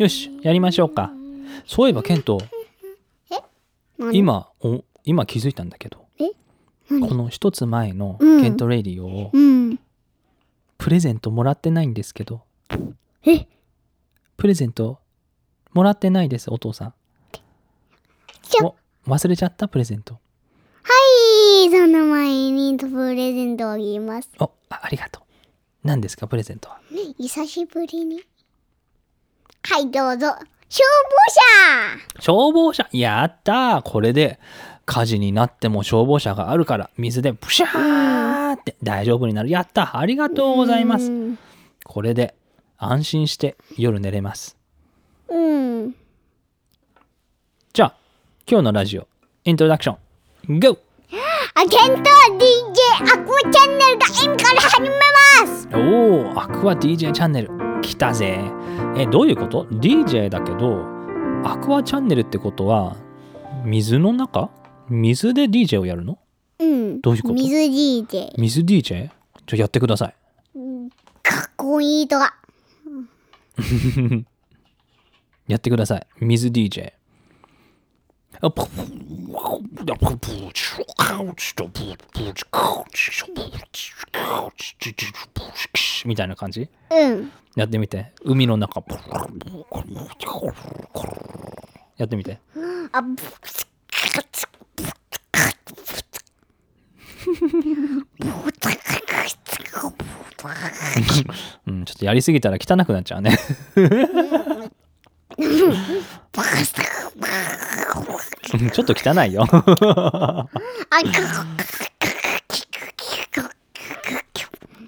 [0.00, 1.12] よし、やりましょうか。
[1.66, 2.40] そういえば、ケント、
[3.98, 4.16] 何？
[4.16, 6.30] 今、お今気づいたんだけど、え
[6.88, 9.78] この一つ前のうんケントレイディオをうん。
[10.78, 12.40] プレゼントもらってないんですけど、
[13.26, 13.46] え？
[14.38, 15.00] プレゼント
[15.74, 16.94] もらってないです、お父さん。
[18.64, 18.74] お
[19.06, 20.14] 忘れちゃったプレゼント。
[20.14, 20.20] は
[21.66, 24.30] い、その前にプレゼントをあげます。
[24.38, 25.22] おあありがとう。
[25.84, 26.80] 何ですか、プレゼントは？
[27.18, 28.22] 久しぶりに。
[29.62, 30.26] はい、どうぞ。
[30.68, 31.20] 消防
[32.20, 34.38] 消防車やったーこれで
[34.86, 39.48] 火事になっても消防車があるから水でプシャーって大丈夫になる。
[39.48, 41.10] やったありがとうございます。
[41.10, 41.38] うん。
[41.84, 42.34] これで
[42.78, 44.56] 安心して夜寝れます。
[45.28, 45.94] うん。
[47.72, 47.94] じゃあ、
[48.48, 49.06] 今日のラジオ、
[49.44, 49.96] イントロダクショ
[50.48, 50.78] ン、GO!
[51.54, 58.40] あ、ケント DJ アクアチャンネルが今から始めますおー、アクア DJ チャンネル、来たぜ。
[58.96, 60.84] え、どういうこと ?DJ だけど、
[61.44, 62.96] アクアチャンネルってことは、
[63.64, 64.50] 水の中？
[64.88, 66.18] 水で DJ をやるの？
[66.58, 67.00] うん。
[67.00, 67.34] どういうこと？
[67.34, 68.32] 水 DJ。
[68.36, 68.82] 水 DJ?
[68.82, 69.10] じゃ
[69.52, 70.14] あやってください。
[71.22, 72.34] かっこいいとか。
[75.48, 76.06] やってください。
[76.20, 76.92] 水 DJ。
[86.06, 87.30] みたいな感じうん。
[87.54, 88.12] やってみて。
[88.24, 88.82] 海の中。
[91.98, 92.38] やってみて。
[92.92, 93.00] あ、
[101.66, 103.36] うん、ちょっとやりすぎたら汚くなっちゃうね。
[105.39, 105.43] う
[108.57, 109.43] んちょっと汚いよ。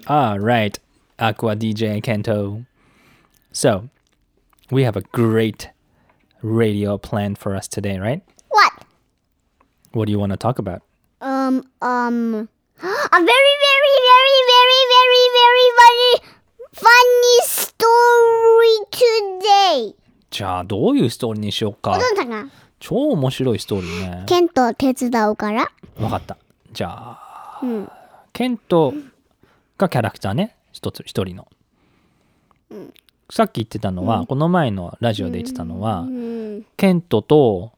[0.06, 0.80] あ、 Alright,
[1.18, 2.64] Aqua DJ Kento.
[3.52, 3.88] So,
[4.70, 5.70] we have a great
[6.42, 8.22] radio planned for us today, right?
[8.48, 8.72] what?
[9.92, 10.82] What do you want to talk about?
[11.20, 12.48] Um, um,
[12.80, 16.12] a very, very, very, very, very, very, very
[16.72, 19.94] funny story today.
[20.33, 21.93] じゃあ、どういうストーリーにしようかお。
[21.93, 22.47] 父さんが、
[22.79, 24.23] 超面白いストーリーね。
[24.25, 25.71] ケント手伝うから。
[25.99, 26.37] わかった。
[26.71, 27.89] じゃあ、うん。
[28.33, 28.95] ケント
[29.77, 30.57] がキャラクターね。
[30.71, 31.47] 一つ、一人の。
[33.29, 36.65] さっき言ってたのは、この前のラジオで言ってたのは、うん。
[36.77, 37.73] ケントと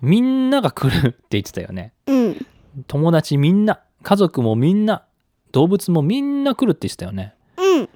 [0.00, 1.92] みんなが来るって言ってたよね。
[2.08, 2.46] うん。
[2.88, 5.04] 友達みんな、家族もみんな、
[5.52, 7.34] 動物もみんな来るって言ってたよね。
[7.56, 7.88] うん。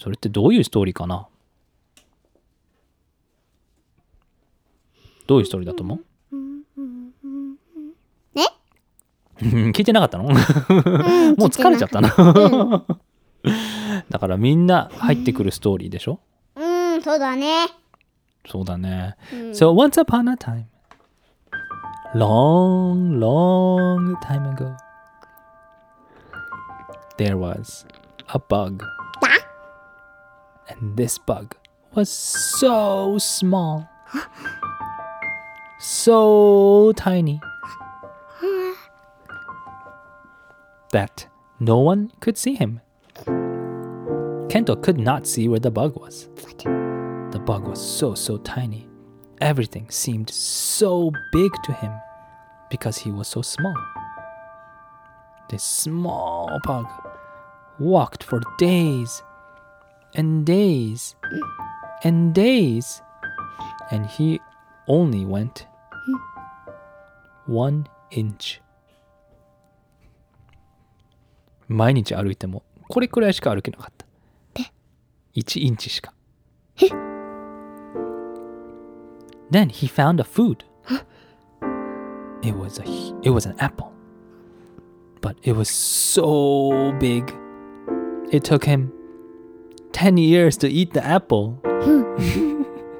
[0.00, 1.26] それってどういうストーリーかな？
[5.28, 6.04] どういうストーリーだと思う？
[8.34, 8.40] え
[9.38, 12.08] 聞いてなかったのもう疲れちゃったな。
[14.10, 14.66] だからみん。
[14.66, 16.18] な入ってくるストーリーでしょ
[16.56, 17.68] うん、そうだね。
[18.46, 19.16] そうだね。
[19.52, 20.64] So once upon a time,
[22.14, 24.74] long, long time ago,
[27.18, 27.86] there was
[28.28, 28.82] a bug.
[30.70, 31.56] And this bug
[31.94, 33.86] was so small,
[35.78, 37.40] so tiny,
[40.92, 41.26] that
[41.60, 42.80] no one could see him.
[44.48, 46.28] Kento could not see where the bug was.
[47.30, 48.88] The bug was so, so tiny.
[49.40, 51.92] Everything seemed so big to him
[52.70, 53.76] because he was so small.
[55.48, 56.86] This small bug
[57.78, 59.22] walked for days
[60.14, 61.14] and days
[62.02, 63.00] and days,
[63.90, 64.40] and he
[64.88, 65.66] only went
[67.47, 68.61] one inch.
[71.67, 74.05] 毎日歩いてもこれくらいしか歩けなかった。
[75.35, 76.13] 1インチしか。
[79.51, 80.63] Then he found a food.
[82.43, 82.83] It was a
[83.23, 83.91] it was an apple.
[85.21, 87.33] But it was so big.
[88.31, 88.91] It took him
[89.93, 91.57] 10 years to eat the apple.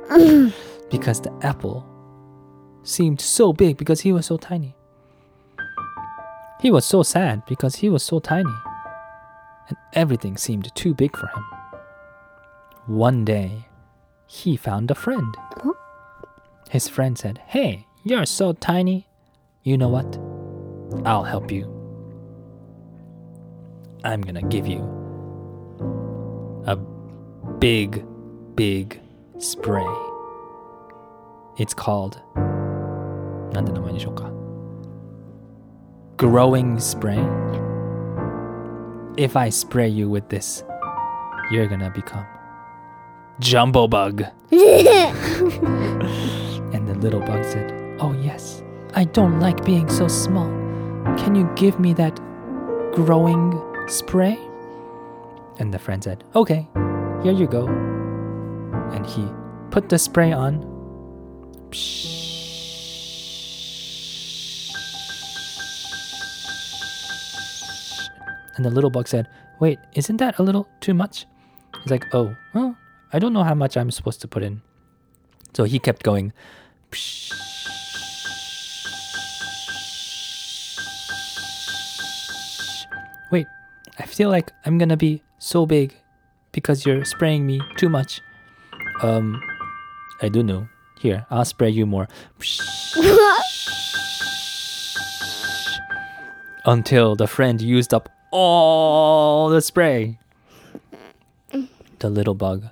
[0.89, 1.83] because the apple
[2.88, 4.74] seemed so big because he was so tiny.
[6.60, 8.54] He was so sad because he was so tiny.
[9.68, 11.44] And everything seemed too big for him.
[12.86, 13.66] One day,
[14.26, 15.36] he found a friend.
[16.70, 19.06] His friend said, Hey, you're so tiny.
[19.62, 20.18] You know what?
[21.06, 21.74] I'll help you.
[24.04, 24.80] I'm gonna give you
[26.66, 26.76] a
[27.58, 28.04] big,
[28.56, 29.00] big
[29.38, 29.86] spray.
[31.58, 32.20] It's called
[33.51, 34.31] なんて名前にしようか
[36.17, 37.19] Growing spray.
[39.17, 40.63] If I spray you with this,
[41.51, 42.25] you're gonna become
[43.39, 44.23] jumbo bug.
[46.73, 48.63] And the little bug said, Oh, yes,
[48.95, 50.47] I don't like being so small.
[51.17, 52.15] Can you give me that
[52.93, 54.39] growing spray?
[55.59, 56.67] And the friend said, Okay,
[57.21, 57.67] here you go.
[58.93, 59.27] And he
[59.71, 60.69] put the spray on.
[68.58, 69.28] And the little bug said,
[69.60, 71.26] Wait, isn't that a little too much?
[71.80, 72.76] He's like, Oh, well,
[73.12, 74.62] I don't know how much I'm supposed to put in.
[75.54, 76.32] So he kept going.
[83.30, 83.46] Wait,
[84.00, 85.94] I feel like I'm gonna be so big
[86.50, 88.20] because you're spraying me too much.
[89.02, 89.40] Um,
[90.20, 90.68] I don't know.
[90.98, 92.08] Here, I'll spray you more.
[96.64, 100.18] Until the friend used up all the spray.
[101.98, 102.66] The little bug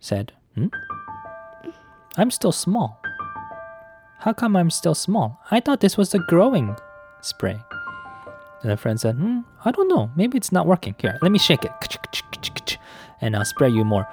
[0.00, 0.68] said, hmm?
[2.16, 3.00] I'm still small.
[4.18, 5.40] How come I'm still small?
[5.50, 6.76] I thought this was the growing
[7.20, 7.58] spray.
[8.62, 10.10] And the friend said, hmm, I don't know.
[10.14, 10.94] Maybe it's not working.
[10.98, 12.78] Here, let me shake it.
[13.20, 14.06] And I'll spray you more.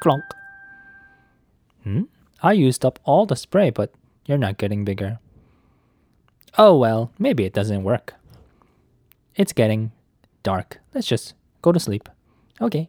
[0.00, 0.24] Clunk.
[1.82, 2.02] Hmm?
[2.40, 3.92] I used up all the spray, but
[4.26, 5.18] you're not getting bigger.
[6.56, 8.14] Oh well, maybe it doesn't work.
[9.34, 9.90] It's getting
[10.42, 10.78] dark.
[10.94, 12.08] Let's just go to sleep.
[12.60, 12.88] Okay.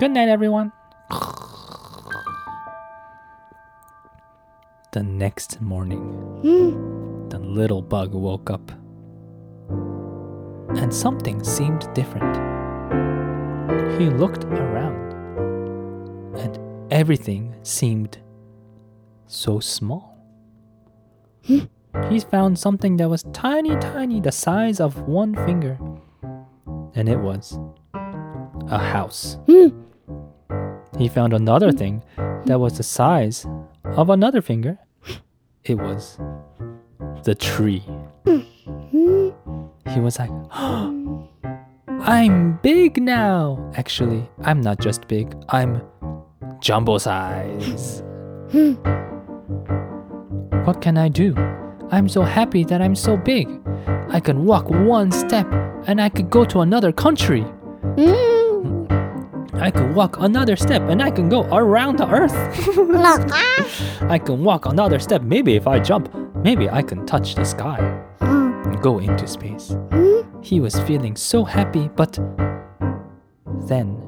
[0.00, 0.72] Good night, everyone.
[4.92, 6.02] The next morning,
[7.28, 8.72] the little bug woke up.
[10.76, 12.36] And something seemed different.
[13.98, 15.12] He looked around,
[16.36, 16.58] and
[16.92, 18.18] everything seemed
[19.26, 20.18] so small.
[21.46, 21.60] Hmm?
[22.08, 25.78] he found something that was tiny, tiny, the size of one finger.
[26.94, 27.58] And it was
[28.68, 29.38] a house.
[29.46, 29.68] Hmm.
[30.98, 31.76] he found another hmm.
[31.76, 32.02] thing
[32.46, 33.46] that was the size
[33.84, 34.78] of another finger.
[35.64, 36.18] It was
[37.24, 37.84] the tree.
[39.92, 41.28] He was like, oh,
[42.00, 43.70] I'm big now.
[43.76, 45.82] Actually, I'm not just big, I'm
[46.60, 48.02] jumbo size.
[50.64, 51.34] What can I do?
[51.90, 53.48] I'm so happy that I'm so big.
[54.08, 55.46] I can walk one step
[55.86, 57.42] and I could go to another country.
[57.98, 58.86] Hmm.
[59.54, 62.34] I could walk another step and I can go around the earth.
[64.02, 65.22] I can walk another step.
[65.22, 67.78] Maybe if I jump, maybe I can touch the sky
[68.20, 69.76] and go into space.
[70.42, 72.18] He was feeling so happy, but
[73.68, 74.02] then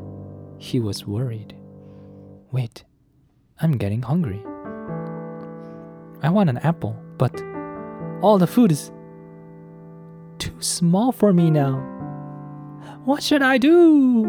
[0.59, 1.55] he was worried.
[2.51, 2.85] Wait,
[3.61, 4.43] I'm getting hungry.
[6.24, 7.32] I want an apple, but
[8.22, 8.92] all the food is
[10.38, 11.80] too small for me now.
[13.06, 14.26] What should I do?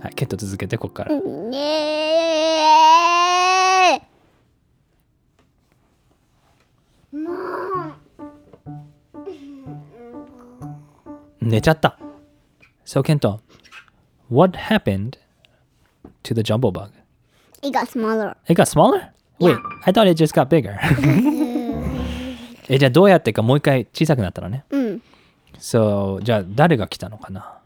[0.00, 1.14] はい、ケント続けて、ここから。
[1.14, 1.58] ね
[7.12, 7.94] えもう
[11.40, 11.98] 寝ちゃった。
[12.84, 13.40] So, ケント、
[14.28, 15.18] what happened
[16.22, 16.90] to the jumbo bug?
[17.62, 18.36] It got smaller.
[18.48, 19.12] It got smaller?
[19.40, 20.78] Wait, I thought it just got bigger.
[22.68, 24.64] え、じゃあどうやってかもう一回小さくなったのね。
[24.70, 25.02] うん。
[25.58, 27.58] So, じゃあ誰が来たのかな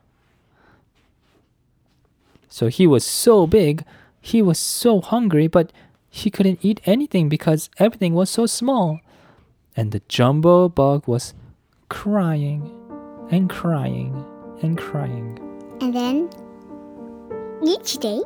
[2.51, 3.85] So he was so big,
[4.21, 5.71] he was so hungry, but
[6.11, 9.01] he couldn't eat anything because everything was so small.
[9.77, 11.35] And the jumbo bug was
[11.89, 12.71] crying
[13.31, 14.25] and crying
[14.63, 15.39] and crying.
[15.81, 16.29] And then
[17.64, 18.20] each day,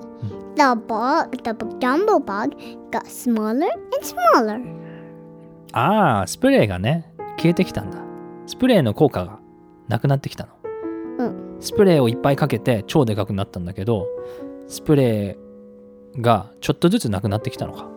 [0.56, 2.56] the bug, the jumbo bug,
[2.92, 4.80] got smaller and smaller.
[5.74, 8.00] ああ、スプレーがね、消えてきたんだ。
[8.48, 9.40] スプレーの効果が
[9.88, 10.54] なくなってきたの。
[11.20, 11.58] うん。
[11.60, 14.08] スプレーをいっぱいかけて超でかくなったんだけど、
[14.68, 17.88] スプレーがちょっとずつなくなってきたのか。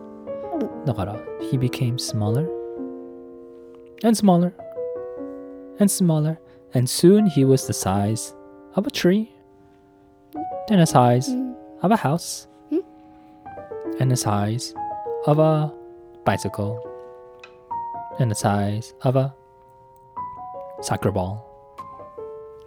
[0.85, 1.15] だから、
[1.51, 2.47] he became smaller
[4.03, 4.53] and smaller
[5.79, 6.37] and smaller
[6.73, 8.35] and soon he was the size
[8.75, 9.32] of a tree
[10.69, 11.55] and the size mm.
[11.81, 12.47] of a house.
[12.71, 12.83] Mm.
[13.99, 14.73] And the size
[15.27, 15.71] of a
[16.23, 16.81] bicycle.
[18.19, 19.33] And the size of a
[20.81, 21.49] soccer ball.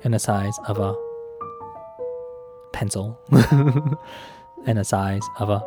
[0.05, 0.95] And the size of a
[2.73, 3.19] pencil.
[4.67, 5.65] And the size of a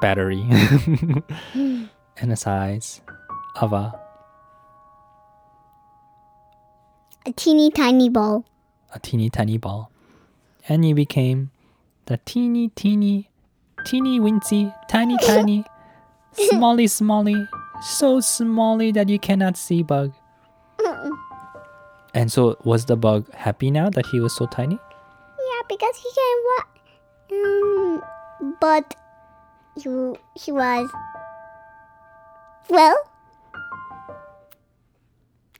[0.00, 0.44] battery.
[2.18, 3.00] And the size
[3.60, 3.94] of a
[7.26, 8.44] A teeny tiny ball.
[8.94, 9.90] a teeny tiny ball
[10.68, 11.50] and you became
[12.06, 13.30] the teeny teeny
[13.84, 15.64] teeny wincy tiny tiny
[16.34, 17.46] smally smally
[17.82, 20.12] so smally that you cannot see bug
[22.16, 24.78] And so was the bug happy now that he was so tiny?
[25.36, 26.66] Yeah, because he can what?
[27.28, 28.96] Um, but
[29.76, 29.84] he
[30.32, 30.88] he was
[32.70, 32.96] well.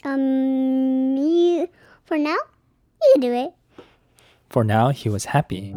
[0.03, 1.69] Um, you
[2.09, 2.41] for now
[3.05, 3.53] you do it.
[4.51, 5.75] For now, he was happy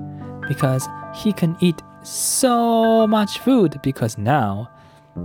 [0.48, 4.70] because he can eat so much food because now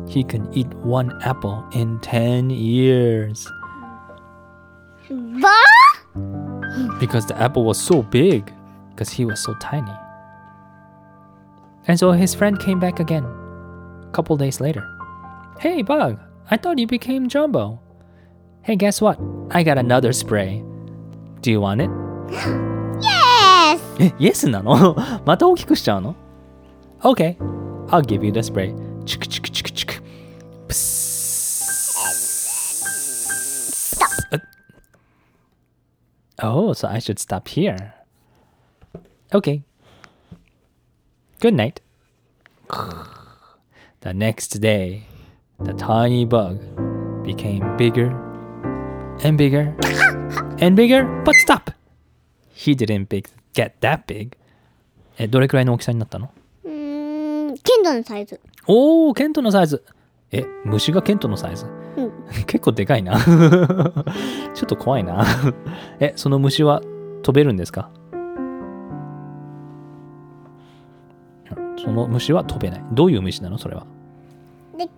[0.09, 3.49] he can eat one apple in 10 years
[5.09, 5.55] But
[6.99, 8.53] because the apple was so big
[8.91, 9.93] because he was so tiny.
[11.87, 14.89] And so his friend came back again a couple days later.
[15.61, 16.19] Hey, Bug,
[16.51, 17.81] I thought you became Jumbo.
[18.63, 19.21] Hey, guess what?
[19.51, 20.65] I got another spray.
[21.41, 21.91] Do you want it?
[23.94, 26.16] yes, え、イエスなのまた大きくしちゃうの
[27.02, 27.38] ?Okay,
[27.88, 28.74] I'll give you the spray.
[29.06, 29.94] チクチクチクチク。
[30.68, 31.10] プス
[34.00, 34.42] stop.
[36.42, 37.94] Oh, so I should stop here.
[39.34, 39.64] Okay.
[41.40, 41.82] Good night.
[44.02, 45.04] The next day,
[45.60, 46.60] the tiny bug
[47.24, 48.10] became bigger
[49.24, 49.76] and bigger
[50.60, 51.72] and bigger, but stop!
[52.54, 54.37] He didn't big, get that big?
[55.19, 56.31] え、どれくらいの大きさになったの？
[56.65, 58.41] うーん、剣道のサイズ。
[58.67, 59.83] おー、ケントのサイズ。
[60.33, 61.67] え、虫がケントのサイズ？
[61.97, 62.13] うん。
[62.47, 63.19] 結構でかいな。
[63.23, 63.33] ちょ
[64.65, 65.25] っと怖いな。
[66.01, 66.83] え、その虫は
[67.23, 67.91] 飛べるんですか？
[71.77, 72.85] その虫は飛べない。
[72.93, 73.59] どういう虫なの？
[73.59, 73.87] それは。
[74.77, 74.91] Like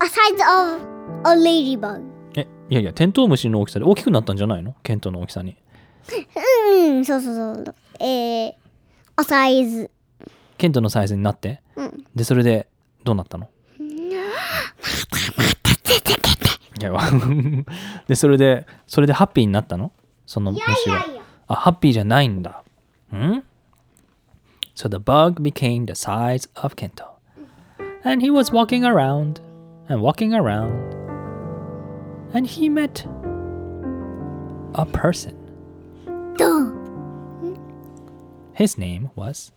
[0.00, 0.80] a size of
[1.28, 2.02] a ladybug.
[2.36, 4.74] え、いやいや、テントウムシの大きさで大きくなったんじゃないの？
[4.82, 5.56] ケントの大きさに。
[6.72, 7.74] うん、そうそうそう。
[8.02, 8.52] えー、
[9.16, 9.90] a size.
[10.58, 11.62] ケントのサイズになって。
[11.76, 12.04] うん。
[12.14, 12.66] で、それで
[13.04, 13.48] どうなったの
[16.80, 17.02] いや、わ
[18.08, 19.92] で、それで、それでハッピーになったの
[20.26, 20.96] その虫は。
[20.96, 21.04] や。
[21.46, 22.64] あ、ハッピーじゃないんだ。
[23.12, 23.44] ん
[24.74, 27.04] So the bug became the size of Kento.
[28.04, 29.40] And he was walking around
[29.88, 30.72] and walking around.
[32.34, 33.06] And he met
[34.74, 35.34] a person.
[36.36, 36.71] どう
[38.54, 39.52] His name was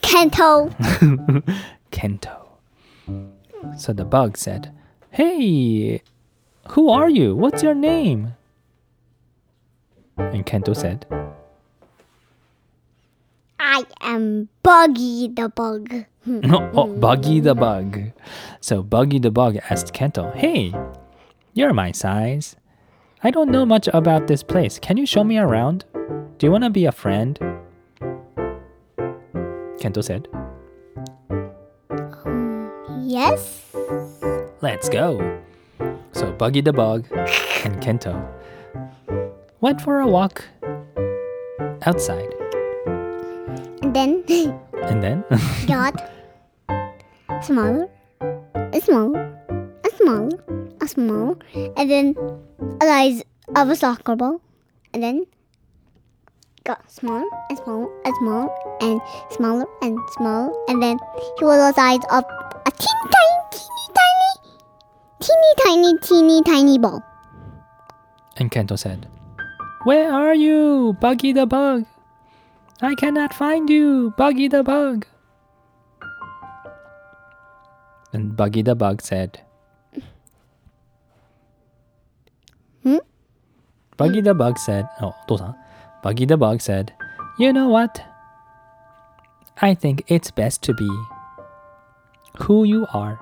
[0.00, 0.72] Kento.
[1.92, 2.46] Kento.
[3.76, 4.72] So the bug said,
[5.10, 6.02] Hey,
[6.70, 7.36] who are you?
[7.36, 8.34] What's your name?
[10.16, 11.06] And Kento said,
[13.58, 16.04] I am Buggy the Bug.
[16.26, 18.12] oh, Buggy the Bug.
[18.60, 20.74] So Buggy the Bug asked Kento, Hey,
[21.54, 22.56] you're my size.
[23.22, 24.78] I don't know much about this place.
[24.78, 25.84] Can you show me around?
[26.38, 27.38] Do you want to be a friend?
[29.82, 30.28] Kento said,
[32.24, 32.70] um,
[33.02, 33.66] Yes.
[34.62, 35.18] Let's go.
[36.12, 37.10] So Buggy the Bug
[37.66, 38.14] and Kento
[39.60, 40.44] went for a walk
[41.82, 42.30] outside.
[43.82, 44.22] And then
[44.86, 45.24] And then,
[45.66, 45.98] got
[47.42, 47.90] smaller,
[48.54, 49.18] and smaller,
[49.50, 50.38] and smaller,
[50.78, 51.36] and smaller,
[51.76, 52.14] and then
[52.80, 53.22] a size
[53.56, 54.40] of a soccer ball,
[54.94, 55.26] and then
[56.63, 58.49] got smaller and smaller and smaller
[58.81, 60.97] and smaller and smaller, and then
[61.39, 62.23] he was the size of
[62.65, 64.31] a teeny tiny, teeny tiny,
[65.21, 67.01] teeny tiny, teeny tiny ball.
[68.37, 69.07] and Kento said,
[69.85, 71.85] Where are you, Buggy the Bug?
[72.81, 75.07] I cannot find you, Buggy the Bug.
[78.13, 79.41] And Buggy the Bug said,
[82.83, 82.97] Hmm?
[83.97, 85.55] Buggy the Bug said, Oh, お父さん
[86.02, 86.92] Buggy the Bug said,
[87.38, 88.02] You know what?
[89.60, 90.90] I think it's best to be
[92.38, 93.18] who you are.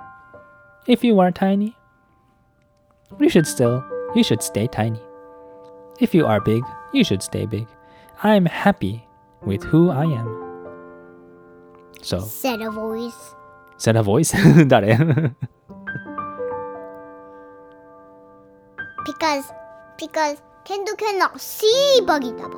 [0.87, 1.77] If you are tiny,
[3.19, 3.85] you should still,
[4.15, 5.01] you should stay tiny.
[6.01, 7.67] If you are big, you should stay big.
[8.23, 9.07] I'm happy
[9.45, 10.47] with who I am.
[12.03, 13.35] So, Said a voice.
[13.77, 14.33] said a voice.
[14.69, 15.35] 誰
[19.05, 19.45] Because,
[19.99, 22.49] because Kento cannot see Buggy the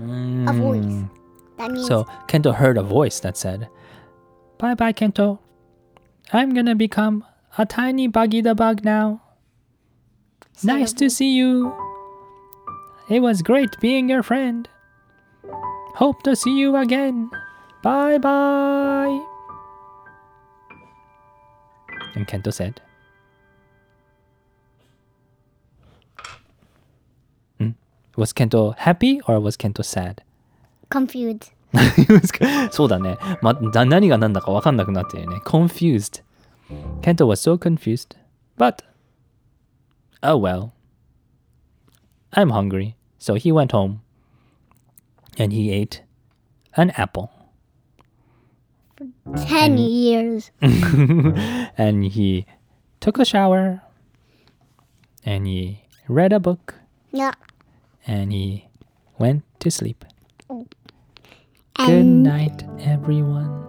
[0.00, 0.56] Bug.
[0.56, 0.84] A voice.
[0.84, 1.10] Mm.
[1.58, 3.68] That means So Kento heard a voice that said,
[4.58, 5.38] Bye bye, Kento.
[6.32, 7.24] I'm gonna become
[7.58, 9.22] a tiny buggy the bug now.
[10.62, 11.74] Nice to see you.
[13.08, 14.68] It was great being your friend.
[15.96, 17.30] Hope to see you again.
[17.82, 19.26] Bye bye.
[22.14, 22.80] And Kento said,
[28.19, 30.21] Was Kento happy or was Kento sad?
[30.89, 31.51] confused.
[32.71, 33.17] そうだね。
[33.41, 35.37] ま、だ何が何だか分かんなくなってるね。
[35.45, 36.21] confused.
[37.01, 38.15] Kento was so confused.
[38.57, 38.83] But,
[40.23, 40.71] oh well.
[42.31, 42.95] I'm hungry.
[43.19, 44.01] So he went home
[45.37, 46.03] and he ate
[46.77, 47.29] an apple.
[49.35, 50.51] 10 years.
[51.77, 52.45] and he
[53.01, 53.81] took a shower
[55.25, 56.75] and he read a book
[57.11, 57.33] Yeah.
[58.06, 58.64] And he
[59.18, 60.04] went to sleep.
[60.48, 60.66] Good
[61.88, 63.64] And night, everyone.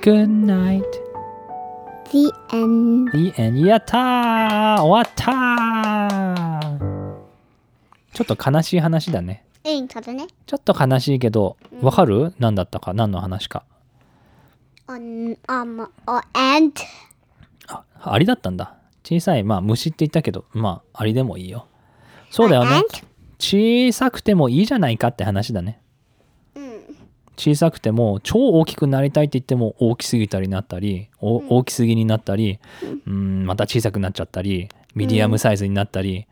[0.00, 0.84] Good night.
[2.12, 3.10] the end.
[3.12, 3.66] The end.
[3.66, 7.14] やったー終わったー
[8.12, 9.44] ちょっと悲しい話だね。
[9.64, 10.26] うん、ただね。
[10.46, 12.32] ちょっと悲しいけど、わかる？
[12.38, 12.92] 何だったか？
[12.94, 13.64] 何の話か
[14.86, 16.80] ？On, um, uh, and
[17.68, 18.76] あ、アリだったんだ。
[19.02, 21.66] 小さい、まあ虫って言ったけど、まあアリでもいいよ。
[22.30, 22.76] そうだよね。
[22.76, 22.86] and
[23.44, 25.78] 小さくてもいいじゃないかって話だね。
[26.54, 26.80] うん。
[27.36, 32.58] 小さくても超大きくなりたいって言っても大きすぎたりなったり、お大きすぎになったり、
[33.06, 36.26] うん、また小さくなっちゃったりミディアムサイズになったり、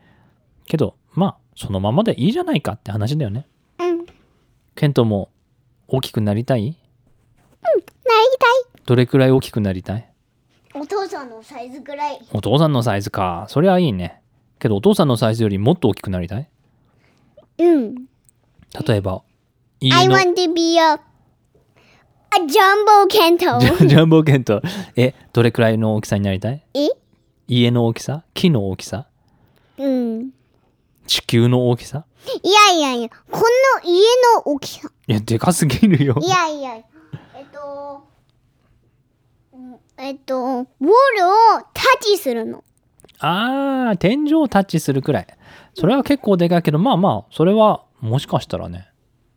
[0.65, 3.45] けどまあそのままでいいじゃないかって話だよね
[3.77, 4.05] うん。
[4.73, 5.29] ケントも
[5.87, 6.65] 大きくなりたい？
[6.65, 7.83] なり
[8.87, 10.09] どれくらい大きくなりたい
[10.73, 10.81] たい？
[10.81, 12.19] お父さんのサイズぐらい。
[12.31, 14.19] お父さんのサイズかそれはいいね
[14.57, 16.49] けどお父さんのサイズよりもっと大きくなりたい？
[17.57, 17.95] うん。
[18.87, 19.23] 例えば
[19.81, 20.99] I 家の want to be a, a
[22.47, 23.59] jumbo kento.
[23.59, 24.61] ジャジャンボケント
[24.95, 26.63] えどれくらいの大きさになりたい？
[26.73, 26.89] え？
[27.47, 28.23] 家の大きさ？
[28.33, 29.07] 木の大きさ？
[29.77, 30.31] うん。
[31.05, 32.05] 地球の大きさ？
[32.41, 33.43] いやいやいや、この
[33.83, 33.99] 家
[34.37, 34.89] の大きさ。
[35.07, 36.81] いやでかすぎるよいやいや、え
[37.41, 38.07] っと、
[39.53, 40.93] うんえっと、ウォールを
[41.73, 42.63] タッチするの。
[43.19, 45.27] あー天井をタッチするくらい
[45.75, 48.89] それは結構でかいけどまあまあそれはもしかしたらね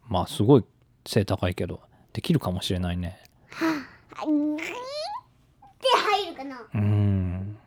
[0.08, 0.64] まあすごい
[1.06, 1.80] 背高いけど
[2.12, 3.18] できるかもしれないね。
[3.60, 6.56] あグイーって入るかな？
[6.56, 7.58] うーん。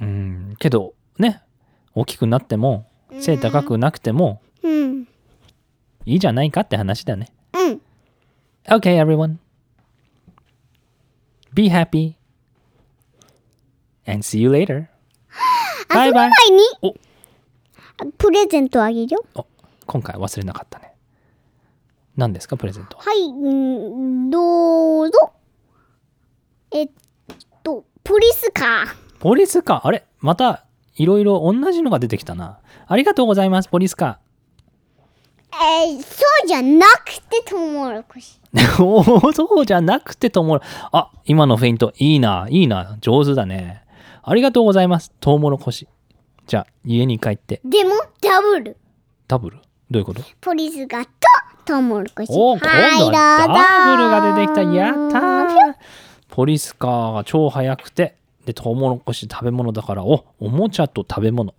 [0.00, 0.56] うん。
[0.58, 1.42] けどね
[1.94, 2.86] 大きくなっても
[3.20, 5.08] 背高くなくてもうん。
[6.04, 7.28] いいじゃないかって話だね。
[7.54, 7.80] うん。
[8.64, 9.36] Okay everyone.
[11.54, 12.14] Be happy.
[14.06, 14.88] And see you later
[15.88, 16.30] バイバイ。
[16.50, 16.62] 前に。
[16.82, 16.94] お。
[18.18, 19.24] プレゼントあげるよ。
[19.34, 19.46] お
[19.86, 20.92] 今回忘れなかったね。
[22.16, 23.04] 何ですかプレゼントは？
[23.04, 25.32] はい、うんどうぞ。
[26.72, 26.90] えっ
[27.62, 28.86] と、ポリスカー。
[29.20, 29.86] ポリスカー？
[29.86, 30.04] あれ？
[30.18, 30.64] また
[30.96, 32.58] いろいろ同じのが出てきたな。
[32.86, 34.18] ありがとうございますポリスカ
[35.52, 38.38] えー、そうじゃなくてトウモロコシ。
[38.76, 40.60] そうじゃなくてとも
[40.92, 43.82] あ今のフェイントいいないいな上手だね
[44.28, 45.12] ありがとうございます。
[45.20, 45.86] トウモロコシ。
[46.48, 47.60] じゃあ家に帰って。
[47.64, 48.76] でも、ダブル。
[49.28, 49.58] ダブル？
[49.88, 50.22] どういうこと？
[50.40, 51.10] ポリスカーと
[51.64, 52.32] トウモロコシ。
[52.32, 54.62] おお今度はダブルが出てきた。
[54.62, 55.46] やったー。
[55.74, 55.76] ー
[56.28, 58.16] ポリスカーが超速くて。
[58.44, 60.04] でトウモロコシ食べ物だから。
[60.04, 61.54] おおもちゃと食べ物。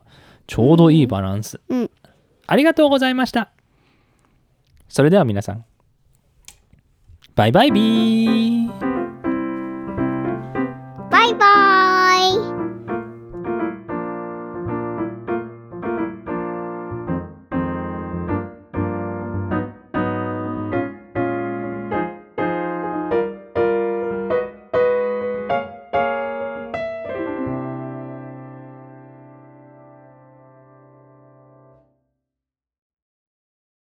[0.45, 1.91] ちょうどいいバランス、うん。
[2.47, 3.49] ありがとうございました。
[4.89, 5.63] それでは皆さん。
[7.33, 8.46] バイバイビー